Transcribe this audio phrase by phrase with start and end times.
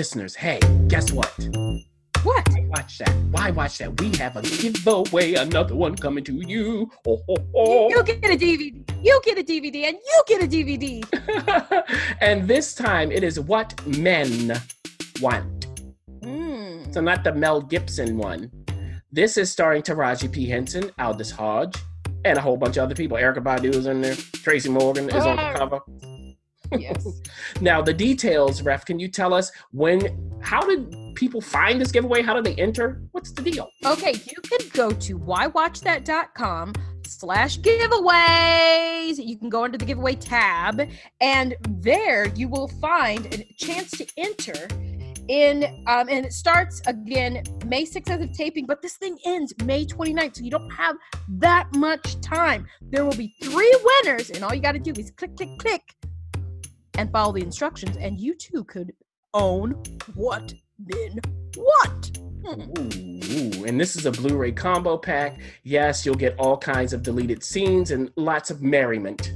[0.00, 1.30] Listeners, hey, guess what?
[2.22, 2.48] What?
[2.48, 3.14] Why watch that?
[3.32, 4.00] Why watch that?
[4.00, 6.90] We have a giveaway, another one coming to you.
[7.06, 7.90] Oh, oh, oh.
[7.90, 9.04] You get a DVD.
[9.04, 11.86] You get a DVD, and you get a DVD.
[12.22, 14.58] and this time, it is what men
[15.20, 15.66] want.
[16.22, 16.94] Mm.
[16.94, 18.50] So not the Mel Gibson one.
[19.12, 21.76] This is starring Taraji P Henson, Aldis Hodge,
[22.24, 23.18] and a whole bunch of other people.
[23.18, 24.14] Badu is in there.
[24.14, 25.80] Tracy Morgan is on the cover.
[26.78, 27.06] Yes.
[27.60, 28.84] now the details, Ref.
[28.84, 30.30] Can you tell us when?
[30.40, 32.22] How did people find this giveaway?
[32.22, 33.02] How do they enter?
[33.12, 33.68] What's the deal?
[33.84, 36.72] Okay, you can go to whywatchthat.com
[37.06, 39.24] slash giveaways.
[39.24, 40.88] You can go into the giveaway tab,
[41.20, 44.68] and there you will find a chance to enter
[45.30, 49.54] in um, and it starts again May 6th as of taping, but this thing ends
[49.64, 50.96] May 29th, so you don't have
[51.28, 52.66] that much time.
[52.90, 55.94] There will be three winners, and all you got to do is click, click, click
[57.00, 58.92] and follow the instructions, and you too could
[59.32, 59.82] own
[60.14, 61.18] what men
[61.56, 62.10] what.
[62.46, 65.40] Ooh, and this is a Blu-ray combo pack.
[65.62, 69.32] Yes, you'll get all kinds of deleted scenes and lots of merriment.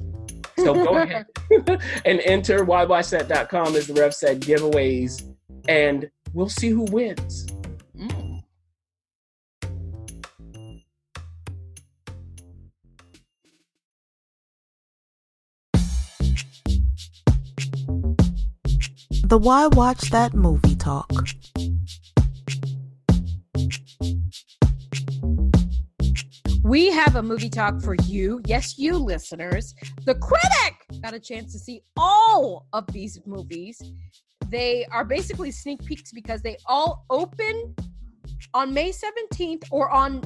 [0.58, 1.26] So go ahead
[2.04, 5.34] and enter whywatchthat.com as the ref said giveaways,
[5.66, 7.46] and we'll see who wins.
[19.34, 21.10] The Why Watch That Movie Talk.
[26.62, 28.40] We have a movie talk for you.
[28.46, 29.74] Yes, you listeners.
[30.04, 33.82] The critic got a chance to see all of these movies.
[34.50, 37.74] They are basically sneak peeks because they all open
[38.54, 40.22] on May 17th or on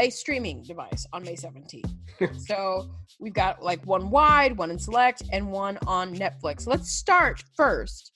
[0.00, 1.94] a streaming device on May 17th.
[2.48, 6.66] so we've got like one wide, one in select, and one on Netflix.
[6.66, 8.10] Let's start first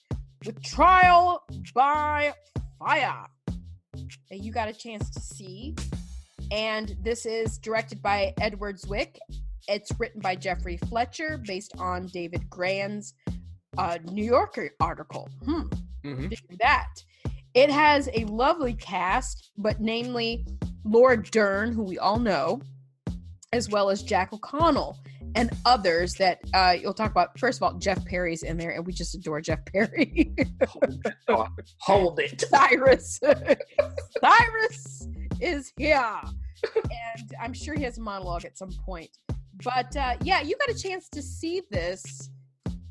[0.46, 1.42] with Trial
[1.74, 2.34] by
[2.78, 3.26] Fire
[4.30, 5.74] that you got a chance to see.
[6.50, 9.16] And this is directed by Edward Zwick.
[9.68, 13.14] It's written by Geoffrey Fletcher based on David Grann's
[13.78, 15.28] uh, New Yorker article.
[15.44, 15.62] Hmm.
[16.04, 16.28] Mm-hmm.
[16.60, 16.88] That.
[17.54, 20.44] It has a lovely cast, but namely
[20.84, 22.60] Laura Dern, who we all know,
[23.52, 24.98] as well as Jack O'Connell
[25.34, 27.38] and others that uh, you'll talk about.
[27.38, 30.34] First of all, Jeff Perry's in there, and we just adore Jeff Perry.
[31.28, 33.20] hold, hold it, Cyrus.
[34.20, 35.08] Cyrus
[35.40, 36.20] is here,
[36.74, 39.10] and I'm sure he has a monologue at some point.
[39.62, 42.30] But uh, yeah, you got a chance to see this,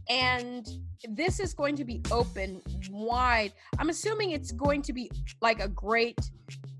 [0.10, 0.68] and
[1.10, 3.54] this is going to be open wide.
[3.80, 5.10] I'm assuming it's going to be
[5.42, 6.20] like a great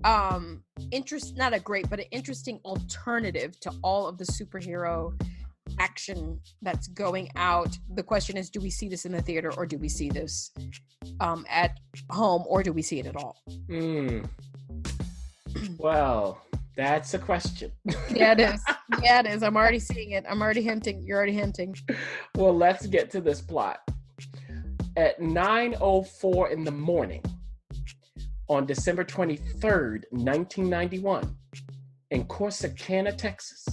[0.04, 5.18] um interest not a great but an interesting alternative to all of the superhero
[5.78, 7.76] action that's going out.
[7.94, 10.52] The question is, do we see this in the theater or do we see this
[11.20, 11.78] um, at
[12.10, 13.36] home or do we see it at all?
[13.68, 14.28] Mm.
[15.78, 16.40] Well,
[16.76, 17.72] that's a question.
[18.10, 18.62] yeah, it is.
[19.02, 19.42] Yeah, it is.
[19.42, 20.24] I'm already seeing it.
[20.28, 21.02] I'm already hinting.
[21.02, 21.74] You're already hinting.
[22.36, 23.80] Well, let's get to this plot.
[24.96, 27.22] At 9:04 in the morning
[28.48, 31.36] on December 23rd, 1991,
[32.10, 33.66] in Corsicana, Texas,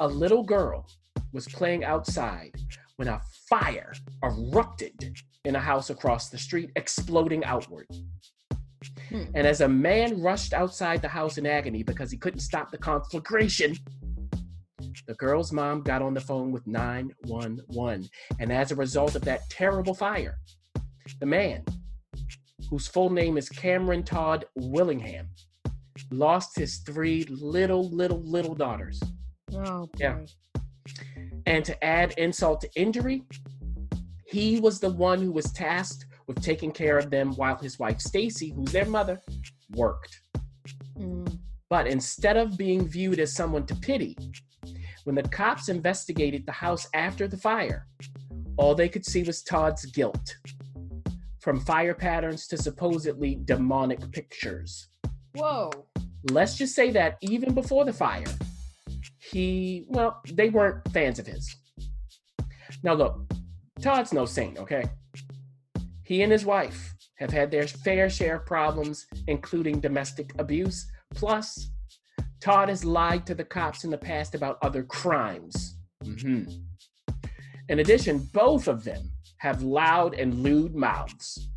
[0.00, 0.86] a little girl
[1.32, 2.52] was playing outside
[2.96, 3.92] when a fire
[4.22, 7.86] erupted in a house across the street, exploding outward.
[9.08, 9.24] Hmm.
[9.34, 12.78] And as a man rushed outside the house in agony because he couldn't stop the
[12.78, 13.74] conflagration,
[15.06, 18.08] the girl's mom got on the phone with 911.
[18.38, 20.38] And as a result of that terrible fire,
[21.20, 21.64] the man,
[22.70, 25.28] whose full name is Cameron Todd Willingham,
[26.10, 29.00] lost his three little, little, little daughters.
[29.54, 29.88] Oh, boy.
[29.98, 30.18] yeah.
[31.46, 33.24] And to add insult to injury,
[34.26, 38.00] he was the one who was tasked with taking care of them while his wife
[38.00, 39.20] Stacy, who's their mother,
[39.74, 40.20] worked.
[40.98, 41.38] Mm.
[41.70, 44.16] But instead of being viewed as someone to pity,
[45.04, 47.86] when the cops investigated the house after the fire,
[48.58, 50.36] all they could see was Todd's guilt.
[51.40, 54.88] From fire patterns to supposedly demonic pictures.
[55.34, 55.70] Whoa.
[56.30, 58.26] Let's just say that even before the fire,
[59.30, 61.54] he, well, they weren't fans of his.
[62.82, 63.20] Now, look,
[63.80, 64.84] Todd's no saint, okay?
[66.04, 70.90] He and his wife have had their fair share of problems, including domestic abuse.
[71.14, 71.70] Plus,
[72.40, 75.76] Todd has lied to the cops in the past about other crimes.
[76.04, 76.62] Mhm.
[77.68, 81.48] In addition, both of them have loud and lewd mouths.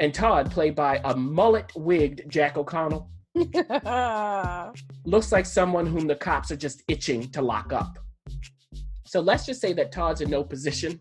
[0.00, 3.10] And Todd, played by a mullet wigged Jack O'Connell,
[5.04, 7.98] looks like someone whom the cops are just itching to lock up.
[9.06, 11.00] So let's just say that Todd's in no position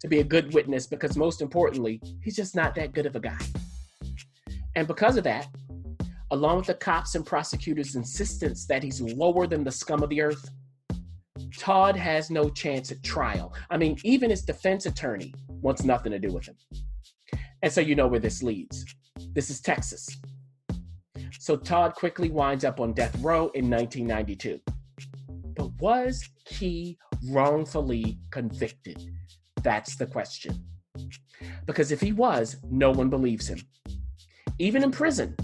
[0.00, 3.20] to be a good witness because, most importantly, he's just not that good of a
[3.20, 3.38] guy.
[4.76, 5.46] And because of that,
[6.30, 10.20] along with the cops and prosecutors' insistence that he's lower than the scum of the
[10.20, 10.50] earth,
[11.56, 13.54] Todd has no chance at trial.
[13.70, 16.56] I mean, even his defense attorney wants nothing to do with him.
[17.62, 18.84] And so you know where this leads.
[19.32, 20.08] This is Texas.
[21.44, 24.58] So Todd quickly winds up on death row in 1992.
[25.54, 26.96] But was he
[27.28, 29.12] wrongfully convicted?
[29.62, 30.64] That's the question.
[31.66, 33.58] Because if he was, no one believes him.
[34.58, 35.36] Even in prison,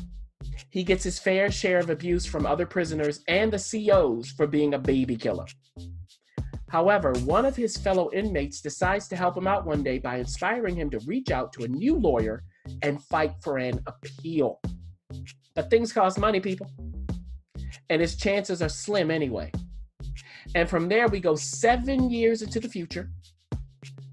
[0.70, 4.72] he gets his fair share of abuse from other prisoners and the COs for being
[4.72, 5.44] a baby killer.
[6.70, 10.76] However, one of his fellow inmates decides to help him out one day by inspiring
[10.76, 12.42] him to reach out to a new lawyer
[12.80, 14.62] and fight for an appeal.
[15.54, 16.70] But things cost money, people.
[17.88, 19.50] And his chances are slim anyway.
[20.54, 23.10] And from there, we go seven years into the future.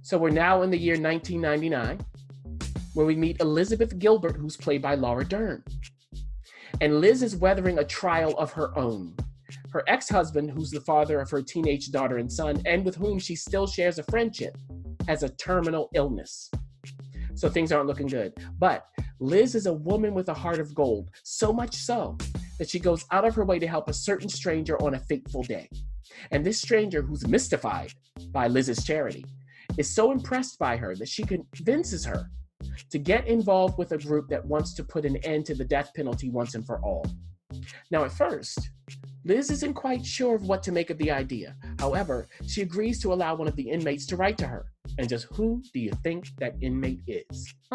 [0.02, 2.00] So we're now in the year 1999,
[2.94, 5.64] where we meet Elizabeth Gilbert, who's played by Laura Dern.
[6.82, 9.16] And Liz is weathering a trial of her own
[9.72, 13.20] her ex husband, who's the father of her teenage daughter and son, and with whom
[13.20, 14.58] she still shares a friendship,
[15.08, 16.50] has a terminal illness.
[17.38, 18.34] So things aren't looking good.
[18.57, 18.86] But
[19.19, 22.18] Liz is a woman with a heart of gold, so much so
[22.57, 25.44] that she goes out of her way to help a certain stranger on a fateful
[25.44, 25.69] day.
[26.31, 27.94] And this stranger, who's mystified
[28.31, 29.24] by Liz's charity,
[29.78, 32.31] is so impressed by her that she convinces her
[32.89, 35.92] to get involved with a group that wants to put an end to the death
[35.95, 37.06] penalty once and for all.
[37.92, 38.72] Now, at first,
[39.27, 41.53] Liz isn't quite sure of what to make of the idea.
[41.79, 44.68] However, she agrees to allow one of the inmates to write to her.
[44.97, 47.53] And just who do you think that inmate is?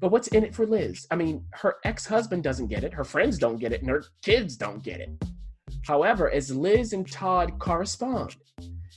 [0.00, 1.04] But what's in it for Liz?
[1.10, 4.04] I mean, her ex husband doesn't get it, her friends don't get it, and her
[4.22, 5.10] kids don't get it.
[5.84, 8.36] However, as Liz and Todd correspond,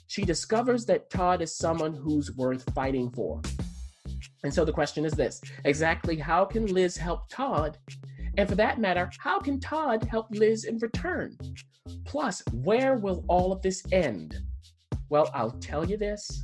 [0.06, 3.42] she discovers that Todd is someone who's worth fighting for.
[4.44, 7.80] And so the question is this exactly how can Liz help Todd
[8.38, 11.38] and for that matter, how can Todd help Liz in return?
[12.06, 14.42] Plus, where will all of this end?
[15.10, 16.44] Well, I'll tell you this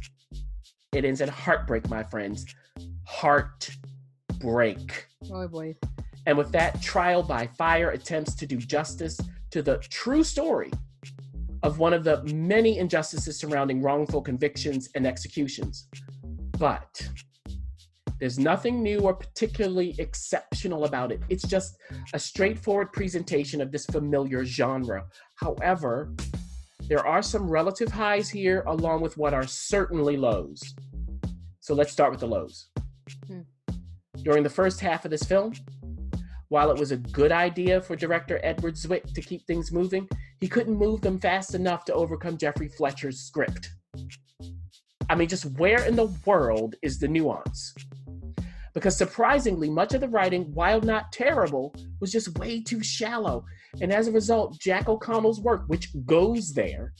[0.92, 2.46] it ends in heartbreak, my friends.
[3.06, 5.08] Heartbreak.
[5.32, 5.76] Oh boy.
[6.26, 9.20] And with that, Trial by Fire attempts to do justice
[9.52, 10.72] to the true story
[11.64, 15.88] of one of the many injustices surrounding wrongful convictions and executions.
[16.58, 17.10] But
[18.20, 21.22] there's nothing new or particularly exceptional about it.
[21.30, 21.78] It's just
[22.14, 25.06] a straightforward presentation of this familiar genre.
[25.36, 26.14] However,
[26.88, 30.62] there are some relative highs here, along with what are certainly lows.
[31.60, 32.70] So let's start with the lows.
[33.28, 33.42] Hmm.
[34.24, 35.54] During the first half of this film,
[36.50, 40.10] while it was a good idea for director Edward Zwick to keep things moving,
[40.42, 43.70] he couldn't move them fast enough to overcome Geoffrey Fletcher's script.
[45.10, 47.74] I mean, just where in the world is the nuance?
[48.74, 53.46] Because surprisingly, much of the writing, while not terrible, was just way too shallow.
[53.82, 56.94] And as a result, Jack O'Connell's work, which goes there,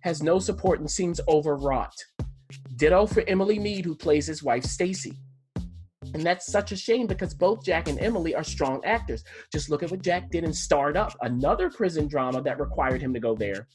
[0.00, 1.94] has no support and seems overwrought.
[2.76, 5.12] Ditto for Emily Meade, who plays his wife Stacy.
[6.14, 9.24] And that's such a shame because both Jack and Emily are strong actors.
[9.52, 13.12] Just look at what Jack did in Starred Up, another prison drama that required him
[13.12, 13.66] to go there.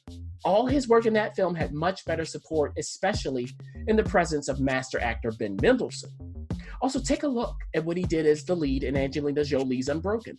[0.44, 3.48] All his work in that film had much better support, especially
[3.88, 6.33] in the presence of master actor Ben Mendelsohn.
[6.84, 10.38] Also, take a look at what he did as the lead in Angelina Jolie's Unbroken.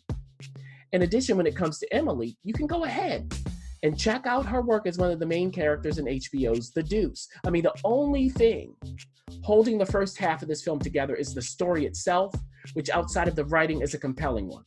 [0.92, 3.34] In addition, when it comes to Emily, you can go ahead
[3.82, 7.28] and check out her work as one of the main characters in HBO's The Deuce.
[7.46, 8.74] I mean, the only thing
[9.42, 12.34] holding the first half of this film together is the story itself,
[12.74, 14.64] which outside of the writing is a compelling one.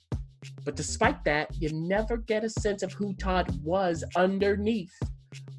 [0.66, 4.94] But despite that, you never get a sense of who Todd was underneath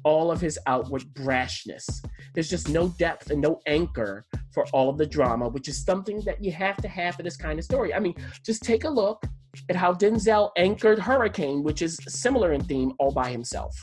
[0.03, 1.85] all of his outward brashness.
[2.33, 6.21] There's just no depth and no anchor for all of the drama, which is something
[6.21, 7.93] that you have to have for this kind of story.
[7.93, 8.15] I mean,
[8.45, 9.23] just take a look
[9.69, 13.75] at how Denzel anchored Hurricane, which is similar in theme, all by himself.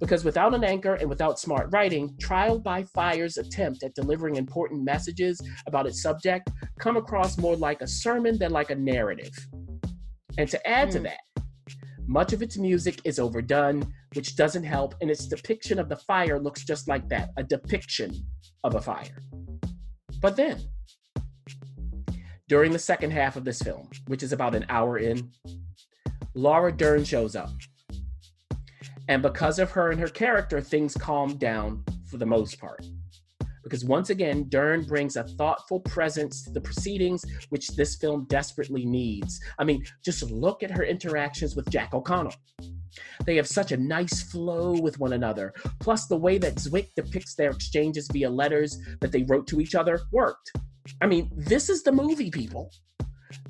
[0.00, 4.84] Because without an anchor and without smart writing, Trial by Fire's attempt at delivering important
[4.84, 9.32] messages about its subject come across more like a sermon than like a narrative.
[10.38, 10.92] And to add mm.
[10.92, 11.04] to hmm.
[11.04, 11.44] that,
[12.06, 16.40] Much of its music is overdone, which doesn't help, and its depiction of the fire
[16.40, 18.12] looks just like that a depiction
[18.64, 19.22] of a fire.
[20.20, 20.60] But then,
[22.48, 25.30] during the second half of this film, which is about an hour in,
[26.34, 27.50] Laura Dern shows up.
[29.08, 32.84] And because of her and her character, things calm down for the most part.
[33.68, 38.86] Because once again, Dern brings a thoughtful presence to the proceedings, which this film desperately
[38.86, 39.38] needs.
[39.58, 42.34] I mean, just look at her interactions with Jack O'Connell.
[43.26, 45.52] They have such a nice flow with one another.
[45.80, 49.74] Plus, the way that Zwick depicts their exchanges via letters that they wrote to each
[49.74, 50.50] other worked.
[51.02, 52.72] I mean, this is the movie, people.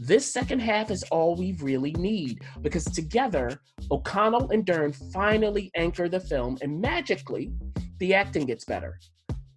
[0.01, 3.61] This second half is all we really need because together,
[3.93, 7.53] O'Connell and Dern finally anchor the film, and magically,
[8.01, 8.99] the acting gets better.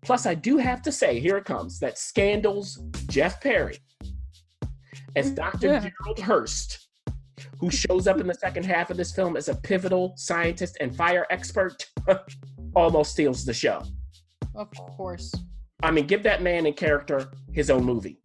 [0.01, 3.77] Plus, I do have to say, here it comes that Scandal's Jeff Perry
[5.15, 5.67] as mm, Dr.
[5.67, 5.79] Yeah.
[5.79, 6.87] Gerald Hurst,
[7.59, 10.95] who shows up in the second half of this film as a pivotal scientist and
[10.95, 11.85] fire expert,
[12.75, 13.83] almost steals the show.
[14.55, 15.31] Of course.
[15.83, 18.19] I mean, give that man in character his own movie.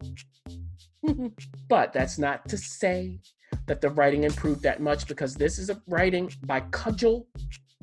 [1.69, 3.19] But that's not to say
[3.67, 7.27] that the writing improved that much because this is a writing by Cudgel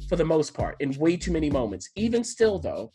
[0.09, 1.89] for the most part in way too many moments.
[1.97, 2.93] Even still, though,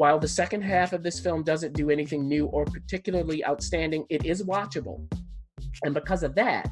[0.00, 4.24] while the second half of this film doesn't do anything new or particularly outstanding, it
[4.24, 5.06] is watchable.
[5.84, 6.70] And because of that,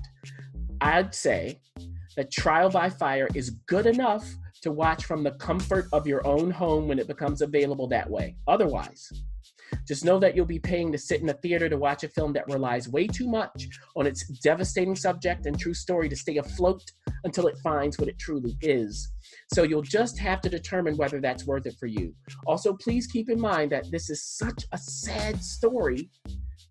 [0.80, 1.61] I'd say
[2.16, 4.26] that Trial by Fire is good enough
[4.62, 8.35] to watch from the comfort of your own home when it becomes available that way.
[8.47, 9.12] Otherwise,
[9.87, 12.33] just know that you'll be paying to sit in a theater to watch a film
[12.35, 16.83] that relies way too much on its devastating subject and true story to stay afloat
[17.25, 19.13] until it finds what it truly is.
[19.53, 22.15] So you'll just have to determine whether that's worth it for you.
[22.47, 26.11] Also, please keep in mind that this is such a sad story,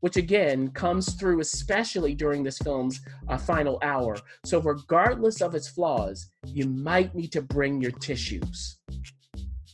[0.02, 4.16] which again comes through especially during this film's uh, final hour.
[4.46, 8.78] So, regardless of its flaws, you might need to bring your tissues.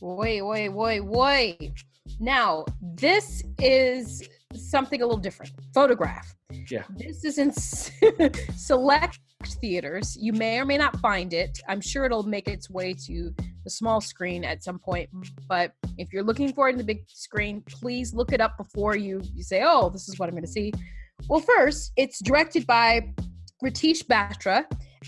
[0.00, 1.72] Wait, wait, wait, wait.
[2.20, 5.52] Now, this is something a little different.
[5.72, 6.34] Photograph.
[6.70, 6.84] Yeah.
[6.96, 7.52] This is in
[8.56, 9.20] select
[9.60, 10.16] theaters.
[10.20, 11.58] You may or may not find it.
[11.68, 13.34] I'm sure it'll make its way to
[13.64, 15.10] the small screen at some point.
[15.48, 18.96] But if you're looking for it in the big screen, please look it up before
[18.96, 20.72] you, you say, oh, this is what I'm going to see.
[21.28, 23.12] Well, first, it's directed by
[23.62, 24.64] Ritesh Batra,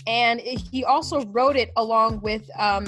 [0.07, 2.87] and he also wrote it along with um,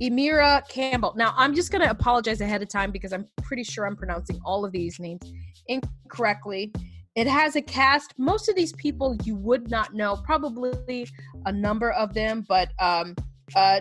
[0.00, 1.14] Emira Campbell.
[1.16, 4.38] Now, I'm just going to apologize ahead of time because I'm pretty sure I'm pronouncing
[4.44, 5.22] all of these names
[5.68, 6.72] incorrectly.
[7.14, 8.12] It has a cast.
[8.18, 11.06] Most of these people you would not know, probably
[11.46, 13.14] a number of them, but um,
[13.54, 13.80] uh,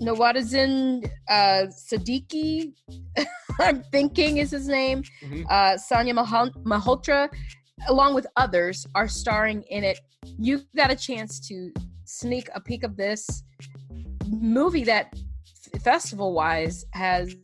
[0.00, 2.72] Nawazuddin uh, Siddiqui,
[3.60, 5.02] I'm thinking is his name.
[5.24, 5.44] Mhm.
[5.48, 7.28] Uh, Sanya Mahal- Malhotra,
[7.88, 9.98] along with others, are starring in it.
[10.38, 11.72] You got a chance to
[12.04, 13.42] sneak a peek of this
[14.28, 15.14] movie that,
[15.80, 17.34] festival wise, has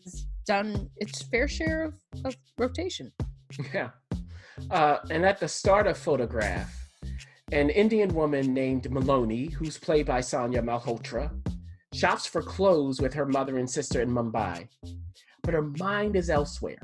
[0.47, 3.13] done its fair share of, of rotation.
[3.73, 3.91] Yeah.
[4.71, 6.73] Uh, and at the start of Photograph,
[7.53, 11.31] an Indian woman named Miloni, who's played by Sanya Malhotra,
[11.93, 14.69] shops for clothes with her mother and sister in Mumbai,
[15.43, 16.83] but her mind is elsewhere.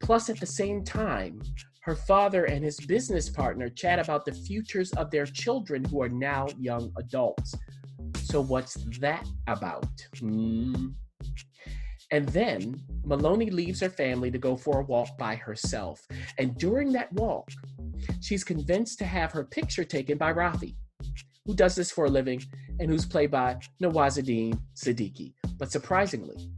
[0.00, 1.42] Plus, at the same time,
[1.80, 6.08] her father and his business partner chat about the futures of their children who are
[6.08, 7.54] now young adults.
[8.28, 9.88] So, what's that about?
[10.18, 10.88] Hmm.
[12.10, 16.06] And then Miloni leaves her family to go for a walk by herself.
[16.38, 17.48] And during that walk,
[18.20, 20.74] she's convinced to have her picture taken by Rafi,
[21.46, 22.42] who does this for a living
[22.78, 25.32] and who's played by Nawazuddin Siddiqui.
[25.58, 26.50] But surprisingly,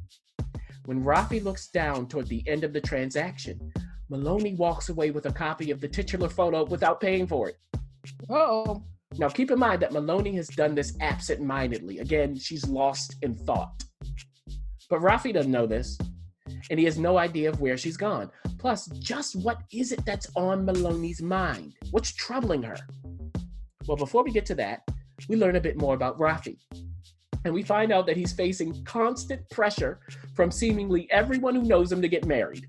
[0.86, 3.72] when Rafi looks down toward the end of the transaction,
[4.10, 7.58] Miloni walks away with a copy of the titular photo without paying for it.
[8.28, 8.82] Oh,
[9.18, 11.98] Now, keep in mind that Miloni has done this absent mindedly.
[11.98, 13.82] Again, she's lost in thought.
[14.88, 15.98] But Rafi doesn't know this,
[16.70, 18.30] and he has no idea of where she's gone.
[18.58, 21.74] Plus, just what is it that's on Miloni's mind?
[21.90, 22.76] What's troubling her?
[23.86, 24.82] Well, before we get to that,
[25.28, 26.58] we learn a bit more about Rafi.
[27.44, 30.00] And we find out that he's facing constant pressure
[30.34, 32.66] from seemingly everyone who knows him to get married.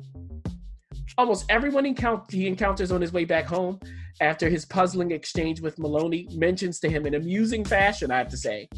[1.18, 3.80] Almost everyone he encounters on his way back home
[4.22, 8.38] after his puzzling exchange with Miloni mentions to him in amusing fashion, I have to
[8.38, 8.70] say,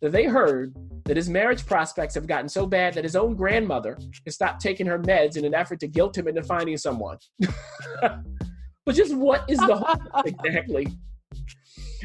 [0.00, 3.98] that they heard that his marriage prospects have gotten so bad that his own grandmother
[4.24, 7.18] has stopped taking her meds in an effort to guilt him into finding someone.
[8.00, 10.88] but just what is the whole exactly?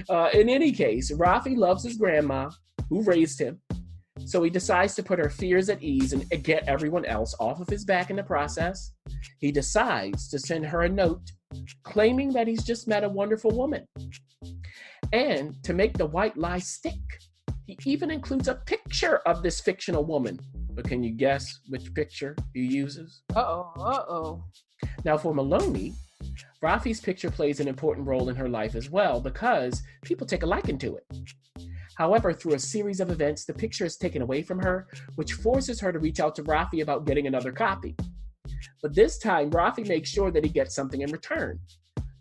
[0.09, 2.49] Uh, in any case, Rafi loves his grandma,
[2.89, 3.59] who raised him,
[4.25, 7.67] so he decides to put her fears at ease and get everyone else off of
[7.67, 8.93] his back in the process.
[9.39, 11.31] He decides to send her a note
[11.83, 13.85] claiming that he's just met a wonderful woman.
[15.13, 16.99] And to make the white lie stick,
[17.65, 20.39] he even includes a picture of this fictional woman.
[20.71, 23.21] But can you guess which picture he uses?
[23.35, 23.73] Uh oh.
[23.77, 24.43] Uh oh.
[25.05, 25.93] Now, for Miloni,
[26.63, 30.47] Rafi's picture plays an important role in her life as well because people take a
[30.47, 31.05] liking to it.
[31.97, 35.79] However, through a series of events, the picture is taken away from her, which forces
[35.79, 37.95] her to reach out to Rafi about getting another copy.
[38.81, 41.59] But this time, Rafi makes sure that he gets something in return.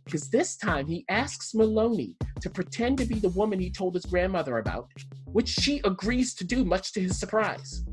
[0.05, 4.07] Because this time, he asks Miloni to pretend to be the woman he told his
[4.07, 4.88] grandmother about,
[5.26, 7.85] which she agrees to do, much to his surprise.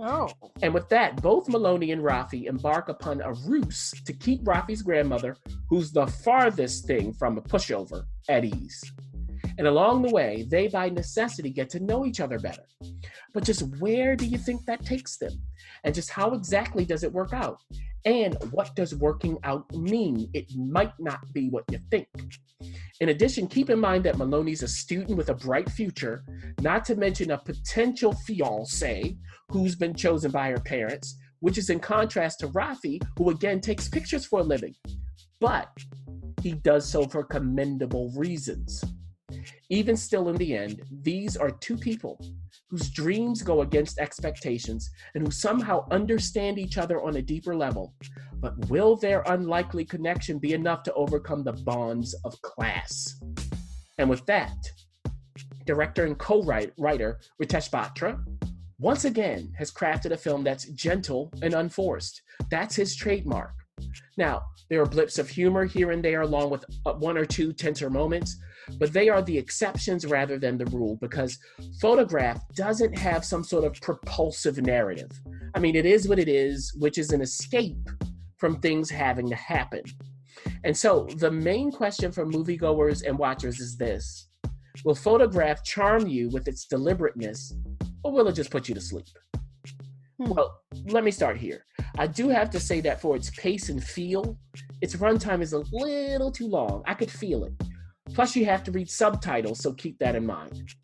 [0.00, 0.28] Oh.
[0.62, 5.36] And with that, both Miloni and Rafi embark upon a ruse to keep Rafi's grandmother,
[5.68, 8.80] who's the farthest thing from a pushover, at ease.
[9.58, 12.62] And along the way, they by necessity get to know each other better.
[13.34, 15.32] But just where do you think that takes them?
[15.82, 17.60] And just how exactly does it work out?
[18.04, 20.30] And what does working out mean?
[20.32, 22.08] It might not be what you think.
[23.00, 26.24] In addition, keep in mind that Miloni's a student with a bright future,
[26.60, 29.16] not to mention a potential fiance
[29.50, 33.88] who's been chosen by her parents, which is in contrast to Rafi, who again takes
[33.88, 34.74] pictures for a living.
[35.40, 35.68] But
[36.42, 38.82] he does so for commendable reasons.
[39.70, 42.18] Even still, in the end, these are two people
[42.70, 47.94] whose dreams go against expectations and who somehow understand each other on a deeper level.
[48.34, 53.20] But will their unlikely connection be enough to overcome the bonds of class?
[53.98, 54.56] And with that,
[55.64, 58.22] director and co writer Ritesh Batra
[58.78, 62.22] once again has crafted a film that's gentle and unforced.
[62.50, 63.52] That's his trademark.
[64.16, 67.52] Now, there are blips of humor here and there, along with uh, one or two
[67.52, 68.36] tenser moments,
[68.78, 71.38] but they are the exceptions rather than the rule because
[71.80, 75.10] photograph doesn't have some sort of propulsive narrative.
[75.54, 77.88] I mean, it is what it is, which is an escape
[78.38, 79.82] from things having to happen.
[80.64, 84.28] And so the main question for moviegoers and watchers is this
[84.84, 87.52] Will photograph charm you with its deliberateness,
[88.04, 89.06] or will it just put you to sleep?
[90.20, 90.30] Hmm.
[90.30, 91.64] Well, let me start here.
[91.96, 94.38] I do have to say that for its pace and feel,
[94.80, 96.82] its runtime is a little too long.
[96.86, 97.52] I could feel it.
[98.18, 100.74] Plus, you have to read subtitles, so keep that in mind.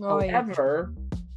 [0.00, 0.40] Oh, yeah.
[0.40, 0.94] However,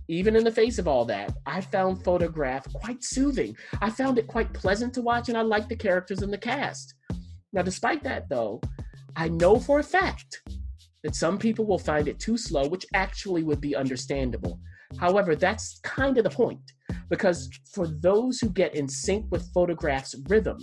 [0.07, 3.53] even in the face of all that, I found Photograph quite soothing.
[3.81, 6.93] I found it quite pleasant to watch, and I liked the characters and the cast.
[7.51, 8.61] Now, despite that, though,
[9.17, 10.41] I know for a fact
[11.03, 14.61] that some people will find it too slow, which actually would be understandable.
[14.97, 16.71] However, that's kind of the point,
[17.09, 20.59] because for those who get in sync with Photograph's rhythm,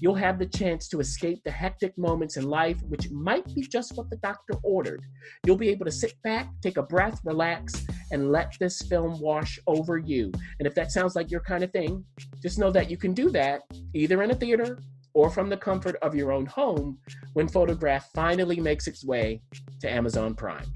[0.00, 3.96] you'll have the chance to escape the hectic moments in life, which might be just
[3.96, 5.02] what the doctor ordered.
[5.44, 9.58] You'll be able to sit back, take a breath, relax, and let this film wash
[9.66, 10.32] over you.
[10.58, 12.04] And if that sounds like your kind of thing,
[12.42, 13.62] just know that you can do that
[13.94, 14.78] either in a theater
[15.14, 16.98] or from the comfort of your own home
[17.32, 19.42] when Photograph finally makes its way
[19.80, 20.72] to Amazon Prime.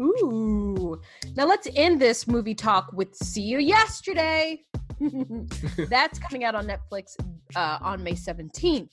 [0.00, 1.00] Ooh.
[1.36, 4.62] Now let's end this movie talk with See You Yesterday.
[5.88, 7.16] That's coming out on Netflix
[7.54, 8.88] uh, on May 17th.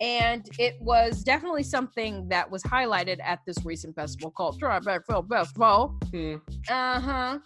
[0.00, 5.28] And it was definitely something that was highlighted at this recent festival called Tribeca Film
[5.28, 5.94] Festival.
[6.10, 6.36] Hmm.
[6.68, 7.38] Uh huh.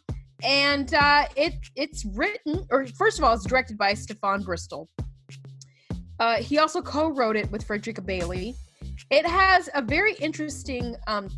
[0.44, 4.88] And uh, it it's written, or first of all, it's directed by Stefon Bristol.
[6.18, 8.54] Uh, he also co-wrote it with Fredrica Bailey.
[9.10, 11.28] It has a very interesting um,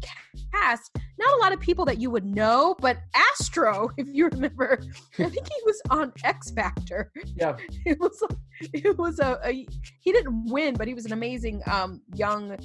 [0.54, 0.90] cast.
[1.18, 4.80] Not a lot of people that you would know, but Astro, if you remember,
[5.18, 7.12] I think he was on X Factor.
[7.34, 7.56] Yeah.
[7.84, 8.22] It was
[8.60, 9.66] it was a, a
[10.00, 12.56] he didn't win, but he was an amazing um, young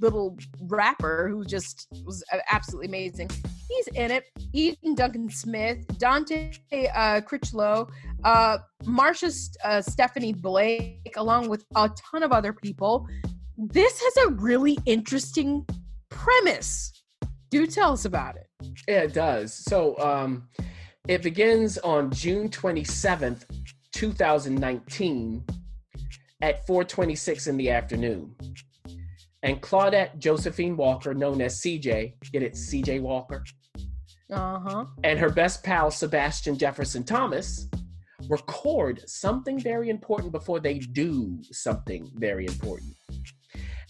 [0.00, 3.30] little rapper who just was uh, absolutely amazing.
[3.68, 4.24] He's in it.
[4.52, 6.52] Eden Duncan Smith, Dante
[6.94, 7.88] uh, Critchlow,
[8.24, 9.32] uh, Marsha
[9.64, 13.06] uh, Stephanie Blake, along with a ton of other people.
[13.58, 15.66] This has a really interesting
[16.10, 16.92] premise.
[17.50, 18.46] Do tell us about it.
[18.88, 19.54] Yeah, it does.
[19.54, 20.48] So um,
[21.08, 23.44] it begins on June 27th,
[23.92, 25.44] 2019
[26.42, 28.34] at 4:26 in the afternoon.
[29.42, 33.44] And Claudette Josephine Walker, known as CJ, get it, CJ Walker,
[34.30, 34.84] Uh huh.
[35.04, 37.68] and her best pal Sebastian Jefferson Thomas
[38.28, 42.92] record something very important before they do something very important.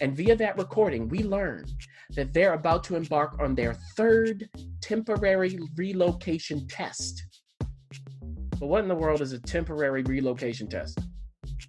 [0.01, 1.73] And via that recording, we learned
[2.11, 4.49] that they're about to embark on their third
[4.83, 7.25] temporary relocation test.
[8.61, 10.99] But what in the world is a temporary relocation test?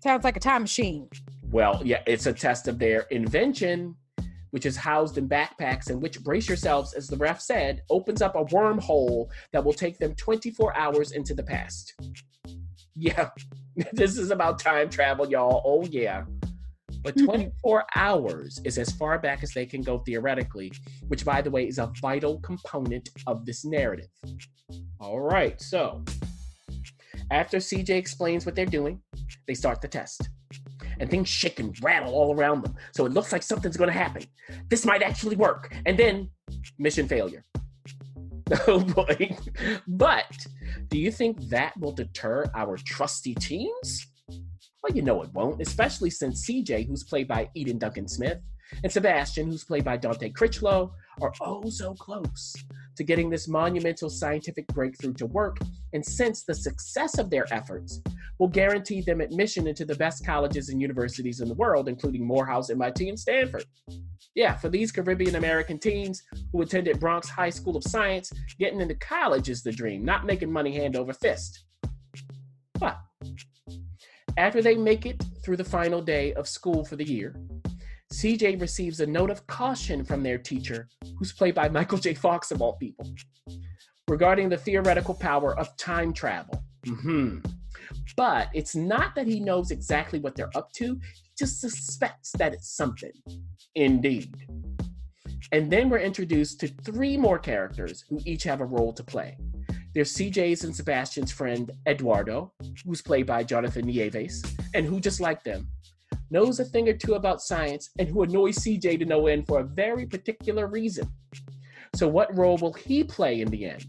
[0.04, 1.10] Sounds like a time machine.
[1.50, 3.96] Well, yeah, it's a test of their invention,
[4.52, 8.36] which is housed in backpacks, and which, brace yourselves, as the ref said, opens up
[8.36, 11.94] a wormhole that will take them 24 hours into the past.
[12.96, 13.30] Yeah,
[13.94, 15.62] this is about time travel, y'all.
[15.66, 16.24] Oh, yeah.
[17.08, 20.74] But 24 hours is as far back as they can go theoretically,
[21.08, 24.10] which, by the way, is a vital component of this narrative.
[25.00, 26.04] All right, so
[27.32, 29.00] after CJ explains what they're doing,
[29.48, 30.30] they start the test.
[31.00, 32.76] And things shake and rattle all around them.
[32.92, 34.24] So it looks like something's going to happen.
[34.70, 35.74] This might actually work.
[35.86, 36.30] And then
[36.78, 37.46] mission failure.
[38.66, 39.36] Oh boy.
[39.90, 40.32] But
[40.88, 44.08] do you think that will deter our trusty teams?
[44.84, 48.40] Well, you know it won't, especially since CJ, who's played by Eden Duncan Smith,
[48.84, 52.54] and Sebastian, who's played by Dante Critchlow, are oh so close
[52.96, 55.58] to getting this monumental scientific breakthrough to work.
[55.94, 58.02] And since the success of their efforts
[58.40, 62.70] will guarantee them admission into the best colleges and universities in the world, including Morehouse,
[62.70, 63.66] MIT, and Stanford.
[64.36, 68.96] Yeah, for these Caribbean American teens who attended Bronx High School of Science, getting into
[68.96, 71.66] college is the dream, not making money hand over fist.
[72.80, 72.98] But
[74.38, 77.36] after they make it through the final day of school for the year,
[78.14, 82.14] CJ receives a note of caution from their teacher, who's played by Michael J.
[82.14, 83.12] Fox of all people,
[84.08, 86.64] regarding the theoretical power of time travel.
[86.86, 87.40] Mm-hmm.
[88.16, 92.54] But it's not that he knows exactly what they're up to, he just suspects that
[92.54, 93.12] it's something.
[93.76, 94.36] Indeed.
[95.52, 99.38] And then we're introduced to three more characters who each have a role to play.
[99.94, 102.54] There's CJ's and Sebastian's friend Eduardo,
[102.86, 105.68] who's played by Jonathan Nieves, and who, just like them,
[106.30, 109.60] knows a thing or two about science and who annoys CJ to no end for
[109.60, 111.08] a very particular reason.
[111.96, 113.86] So, what role will he play in the end?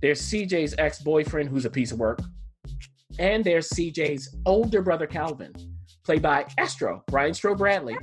[0.00, 2.20] There's CJ's ex boyfriend, who's a piece of work,
[3.18, 5.52] and there's CJ's older brother, Calvin,
[6.04, 7.96] played by Astro, Brian Stro Bradley,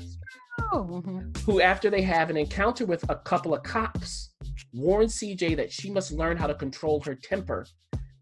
[0.74, 1.38] mhm.
[1.40, 4.29] who, after they have an encounter with a couple of cops,
[4.74, 7.66] warns CJ that she must learn how to control her temper,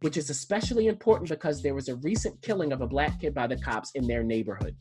[0.02, 3.48] which is especially important because there was a recent killing of a black kid by
[3.48, 4.76] the cops in their neighborhood.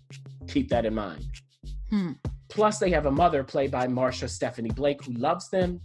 [0.48, 1.26] Keep that in mind.
[1.90, 2.12] Hmm.
[2.48, 5.81] Plus, they have a mother played by Marsha Stephanie Blake who loves them,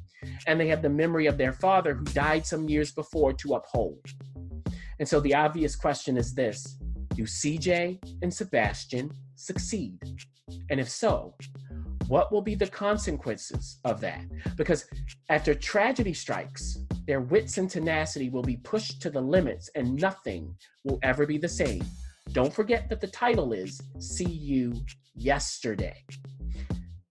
[0.48, 4.00] and they have the memory of their father who died some years before to uphold.
[5.00, 6.78] And so the obvious question is this
[7.16, 9.98] Do CJ and Sebastian succeed?
[10.70, 11.34] And if so,
[12.12, 14.26] what will be the consequences of that?
[14.58, 14.84] Because
[15.30, 20.54] after tragedy strikes, their wits and tenacity will be pushed to the limits and nothing
[20.84, 21.82] will ever be the same.
[22.34, 24.74] Don't forget that the title is See You
[25.16, 26.04] Yesterday.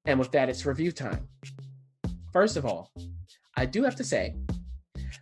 [0.05, 1.27] And with that, it's review time.
[2.31, 2.93] First of all,
[3.57, 4.35] I do have to say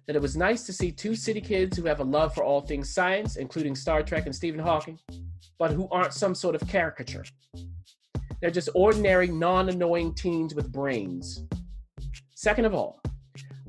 [0.08, 2.62] that it was nice to see two city kids who have a love for all
[2.62, 4.98] things science, including Star Trek and Stephen Hawking,
[5.56, 7.22] but who aren't some sort of caricature.
[8.40, 11.44] They're just ordinary, non annoying teens with brains.
[12.34, 13.00] Second of all,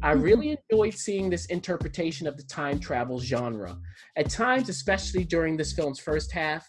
[0.01, 0.21] I mm-hmm.
[0.21, 3.77] really enjoyed seeing this interpretation of the time travel genre.
[4.15, 6.67] At times, especially during this film's first half,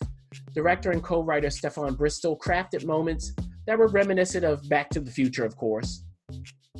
[0.54, 3.32] director and co writer Stefon Bristol crafted moments
[3.66, 6.04] that were reminiscent of Back to the Future, of course,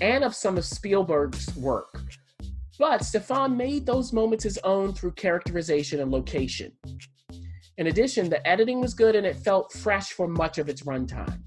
[0.01, 2.03] and of some of Spielberg's work.
[2.79, 6.73] But Stefon made those moments his own through characterization and location.
[7.79, 11.43] In addition, the editing was good and it felt fresh for much of its runtime.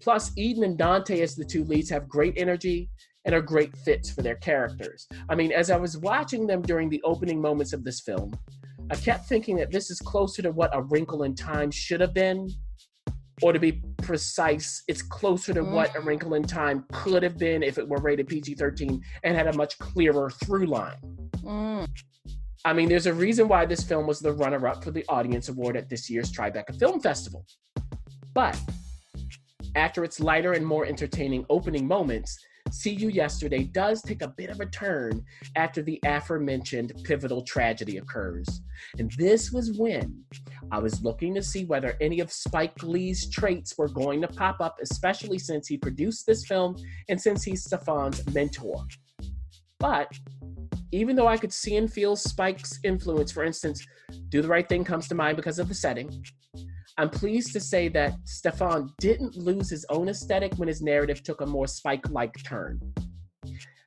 [0.00, 2.90] Plus, Eden and Dante, as the two leads, have great energy
[3.24, 5.06] and are great fits for their characters.
[5.28, 8.36] I mean, as I was watching them during the opening moments of this film,
[8.90, 12.14] I kept thinking that this is closer to what A Wrinkle in Time should have
[12.14, 12.48] been.
[13.40, 17.62] Or to be precise, it's closer to what A Wrinkle in Time could have been
[17.62, 20.96] if it were rated PG 13 and had a much clearer through line.
[21.42, 21.88] Mm.
[22.64, 25.48] I mean, there's a reason why this film was the runner up for the Audience
[25.48, 27.44] Award at this year's Tribeca Film Festival.
[28.34, 28.58] But
[29.74, 32.38] after its lighter and more entertaining opening moments,
[32.70, 35.24] See You Yesterday does take a bit of a turn
[35.56, 38.46] after the aforementioned pivotal tragedy occurs.
[38.98, 40.22] And this was when
[40.70, 44.60] I was looking to see whether any of Spike Lee's traits were going to pop
[44.60, 46.76] up, especially since he produced this film
[47.08, 48.86] and since he's Stefon's mentor.
[49.78, 50.12] But
[50.92, 53.84] even though I could see and feel Spike's influence, for instance,
[54.28, 56.24] Do the Right Thing comes to mind because of the setting,
[56.98, 61.40] I'm pleased to say that Stefon didn't lose his own aesthetic when his narrative took
[61.40, 62.78] a more Spike like turn.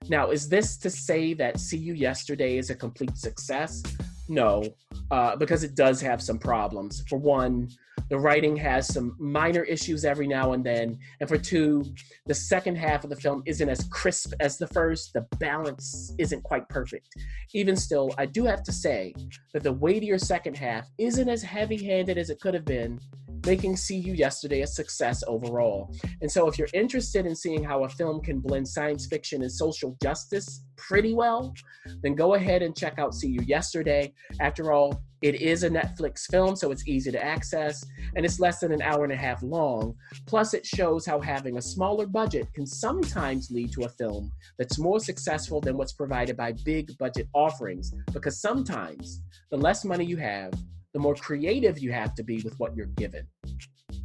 [0.09, 3.83] Now, is this to say that See You Yesterday is a complete success?
[4.27, 4.63] No,
[5.11, 7.03] uh, because it does have some problems.
[7.07, 7.69] For one,
[8.09, 10.99] the writing has some minor issues every now and then.
[11.19, 11.83] And for two,
[12.25, 15.13] the second half of the film isn't as crisp as the first.
[15.13, 17.09] The balance isn't quite perfect.
[17.53, 19.13] Even still, I do have to say
[19.53, 22.99] that the weightier second half isn't as heavy handed as it could have been.
[23.45, 25.93] Making See You Yesterday a success overall.
[26.21, 29.51] And so, if you're interested in seeing how a film can blend science fiction and
[29.51, 31.53] social justice pretty well,
[32.01, 34.13] then go ahead and check out See You Yesterday.
[34.39, 37.83] After all, it is a Netflix film, so it's easy to access,
[38.15, 39.95] and it's less than an hour and a half long.
[40.27, 44.77] Plus, it shows how having a smaller budget can sometimes lead to a film that's
[44.77, 50.17] more successful than what's provided by big budget offerings, because sometimes the less money you
[50.17, 50.53] have,
[50.93, 53.27] the more creative you have to be with what you're given.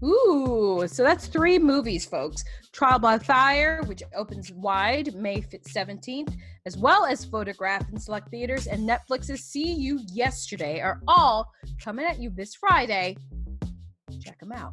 [0.03, 2.43] Ooh, so that's three movies, folks.
[2.73, 6.35] Trial by Fire, which opens wide May 17th,
[6.65, 11.51] as well as Photograph in select theaters, and Netflix's See You Yesterday are all
[11.83, 13.17] coming at you this Friday.
[14.23, 14.73] Check them out.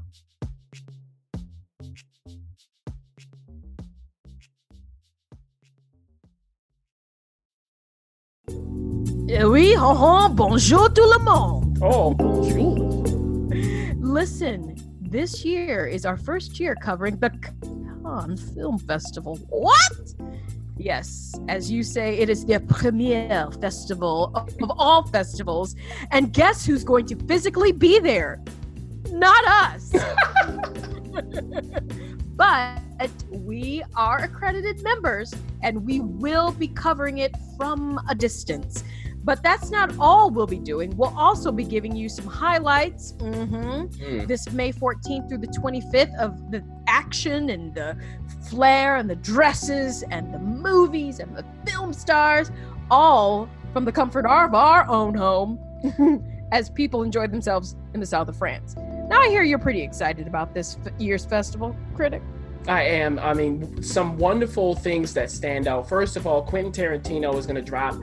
[9.30, 11.78] Eh oui, ho, ho, bonjour tout le monde.
[11.82, 13.04] Oh, bonjour.
[14.00, 14.77] Listen,
[15.12, 19.38] this year is our first year covering the Cannes Film Festival.
[19.50, 20.14] What?
[20.78, 25.76] Yes, as you say, it is the premier festival of, of all festivals.
[26.12, 28.44] And guess who's going to physically be there?
[29.10, 29.94] Not us.
[32.36, 38.84] but we are accredited members and we will be covering it from a distance.
[39.28, 40.96] But that's not all we'll be doing.
[40.96, 44.26] We'll also be giving you some highlights mhm, Mm.
[44.26, 47.98] this May 14th through the 25th of the action and the
[48.50, 52.52] flair and the dresses and the movies and the film stars,
[52.90, 55.60] all from the comfort of our own home
[56.54, 58.76] as people enjoy themselves in the south of France.
[59.10, 62.22] Now, I hear you're pretty excited about this f- year's festival, critic.
[62.70, 63.20] I am.
[63.20, 65.88] I mean, some wonderful things that stand out.
[65.90, 67.96] First of all, Quentin Tarantino is going to drop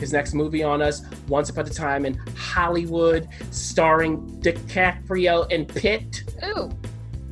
[0.00, 6.24] his next movie on us, Once Upon a Time in Hollywood, starring DiCaprio and Pitt,
[6.44, 6.70] Ooh.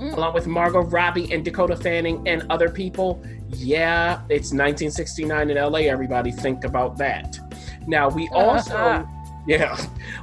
[0.01, 3.23] along with Margot Robbie and Dakota Fanning and other people.
[3.49, 6.31] Yeah, it's 1969 in LA, everybody.
[6.33, 7.39] Think about that.
[7.87, 9.07] Now, we also,
[9.47, 9.77] yeah,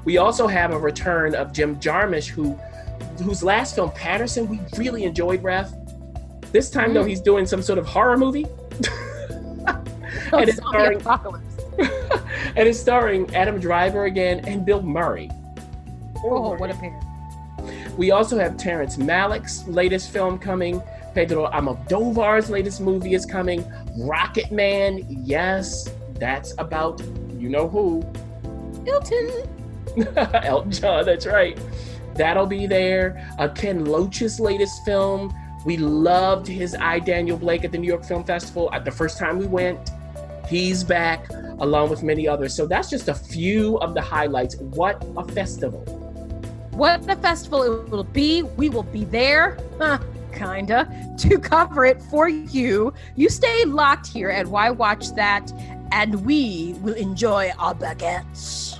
[0.03, 2.59] we also have a return of Jim Jarmusch, who
[3.23, 5.71] whose last film, Paterson, we really enjoyed, Ref.
[6.51, 7.09] This time, though, Mm.
[7.09, 8.45] he's doing some sort of horror movie.
[9.67, 11.52] and it's starring apocalypse.
[12.55, 15.29] And it's starring Adam Driver again and Bill Murray.
[16.23, 16.99] Oh, what a pair.
[17.97, 20.81] We also have Terrence Malick's latest film coming.
[21.13, 23.63] Pedro Almodovar's latest movie is coming.
[23.97, 27.01] Rocket Man, yes, that's about
[27.37, 28.03] you know who.
[28.85, 29.47] Hilton.
[30.17, 31.59] Elton John, that's right.
[32.15, 33.29] That'll be there.
[33.37, 35.33] Uh, Ken Loach's latest film.
[35.65, 38.69] We loved his I, Daniel Blake at the New York Film Festival.
[38.73, 39.91] At the first time we went,
[40.47, 41.29] he's back,
[41.63, 42.53] along with many others.
[42.53, 44.57] So that's just a few of the highlights.
[44.57, 45.81] What a festival!
[46.71, 48.43] What a festival it will be.
[48.43, 49.57] We will be there,
[50.33, 50.87] kinda,
[51.19, 52.93] to cover it for you.
[53.15, 55.51] You stay locked here at Why Watch That,
[55.91, 58.79] and we will enjoy our baguettes.